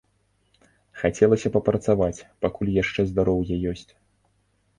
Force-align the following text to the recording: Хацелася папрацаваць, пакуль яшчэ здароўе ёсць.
Хацелася 1.01 1.51
папрацаваць, 1.55 2.25
пакуль 2.47 2.73
яшчэ 2.81 3.01
здароўе 3.11 3.55
ёсць. 3.75 3.87